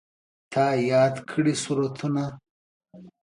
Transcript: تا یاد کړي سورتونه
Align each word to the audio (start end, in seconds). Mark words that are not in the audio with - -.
تا 0.51 0.65
یاد 0.91 1.15
کړي 1.29 1.53
سورتونه 1.63 2.23